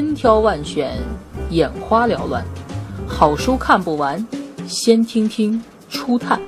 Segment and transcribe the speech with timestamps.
[0.00, 0.96] 千挑万选，
[1.50, 2.42] 眼花缭乱，
[3.06, 4.26] 好书看不完，
[4.66, 6.40] 先听听初探。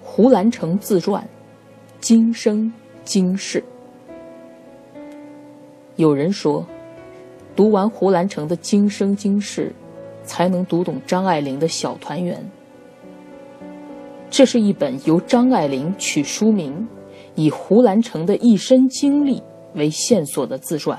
[0.00, 1.24] 胡兰成自传，
[2.00, 2.72] 今生
[3.04, 3.62] 今世。
[6.02, 6.66] 有人说，
[7.54, 9.72] 读完胡兰成的《今生今世》，
[10.26, 12.36] 才能读懂张爱玲的《小团圆》。
[14.28, 16.88] 这是一本由张爱玲取书名，
[17.36, 19.40] 以胡兰成的一生经历
[19.76, 20.98] 为线索的自传，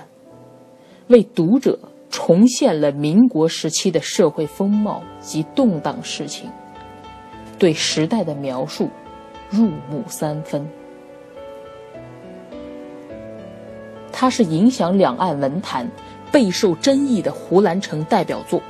[1.08, 1.78] 为读者
[2.10, 6.50] 重现了民国时期的社会风貌及动荡事情，
[7.60, 8.90] 对时代的描述
[9.50, 10.66] 入木三分。
[14.14, 15.90] 它是影响两岸文坛、
[16.32, 18.62] 备受争议的胡兰成代表作，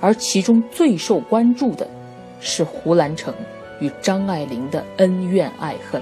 [0.00, 1.88] 而其中最受关注的
[2.38, 3.34] 是胡兰成
[3.80, 6.00] 与张爱玲的恩怨爱恨。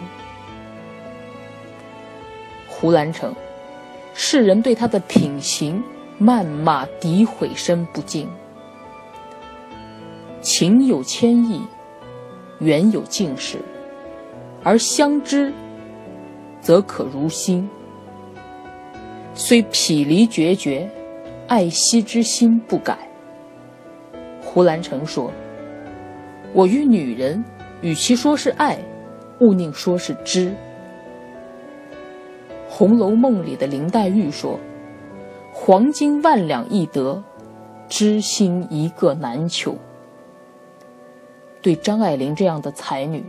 [2.69, 3.33] 胡兰成，
[4.13, 5.83] 世人对他的品行
[6.21, 8.29] 谩骂诋毁声不尽，
[10.41, 11.63] 情有千亿，
[12.59, 13.59] 缘有尽时，
[14.65, 15.53] 而相知，
[16.61, 17.71] 则可如心。
[19.35, 20.89] 虽匹离决绝，
[21.49, 22.99] 爱惜之心不改。
[24.43, 25.33] 胡兰成说
[26.53, 27.43] ：“我与女人，
[27.81, 28.79] 与其说是爱，
[29.41, 30.51] 勿宁说是知。”
[32.69, 34.59] 《红楼梦》里的林黛玉说
[35.51, 37.23] ：“黄金万两易得，
[37.89, 39.75] 知心一个难求。”
[41.63, 43.25] 对张爱玲这样的才女，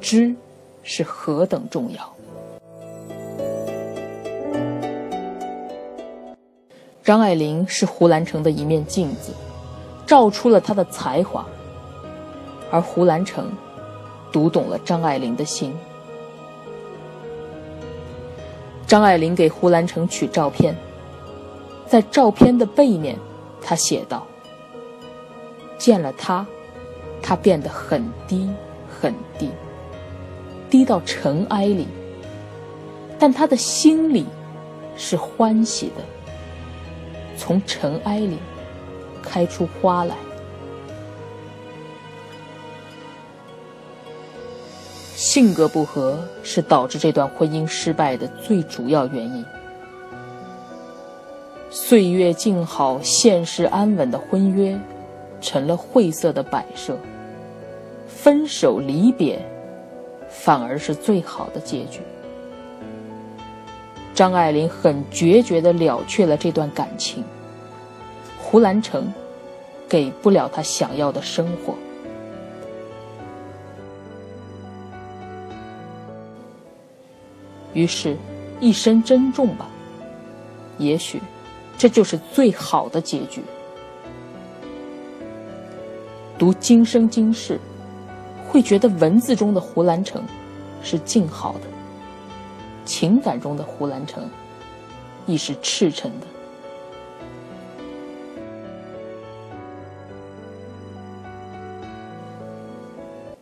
[0.00, 0.34] 知
[0.82, 2.14] 是何等重要。
[7.04, 9.32] 张爱玲是胡兰成的一面镜子，
[10.06, 11.44] 照出了他的才华。
[12.70, 13.50] 而胡兰成
[14.30, 15.74] 读懂了张爱玲的心。
[18.86, 20.76] 张爱玲给胡兰成取照片，
[21.88, 23.18] 在照片的背面，
[23.60, 24.24] 他写道
[25.76, 26.46] ：“见了他，
[27.20, 28.48] 他变得很低
[28.88, 29.50] 很低，
[30.70, 31.88] 低到尘埃里，
[33.18, 34.24] 但他的心里
[34.96, 36.04] 是欢喜的。”
[37.36, 38.38] 从尘埃里
[39.22, 40.14] 开出花来。
[45.14, 49.44] 性格不合是导致这段婚姻失败的最主要原因。
[51.70, 54.78] 岁月静好、现实安稳的婚约，
[55.40, 56.98] 成了晦涩的摆设。
[58.08, 59.40] 分手离别，
[60.28, 62.00] 反而是最好的结局。
[64.22, 67.24] 张爱玲很决绝地了却了这段感情。
[68.38, 69.12] 胡兰成
[69.88, 71.74] 给不了他想要的生活，
[77.74, 78.16] 于是，
[78.60, 79.68] 一生珍重吧。
[80.78, 81.20] 也许，
[81.76, 83.42] 这就是最好的结局。
[86.38, 87.54] 读《今生今世》，
[88.48, 90.22] 会觉得文字中的胡兰成
[90.80, 91.71] 是静好的。
[92.84, 94.28] 情感中的胡兰成，
[95.26, 96.26] 亦是赤诚的。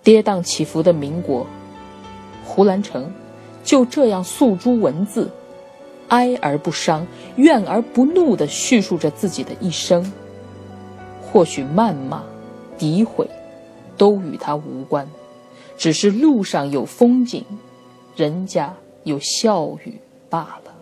[0.02, 1.46] 跌宕起伏的民国，
[2.44, 3.12] 胡兰成
[3.62, 5.30] 就这样诉诸文字，
[6.08, 10.10] 哀而不伤，怨而不怒地叙述着自己的一生。
[11.20, 12.24] 或许谩骂、
[12.78, 13.28] 诋毁，
[13.96, 15.06] 都与他无关，
[15.76, 17.44] 只是路上有风景，
[18.16, 18.74] 人家。
[19.04, 20.79] 有笑语罢了。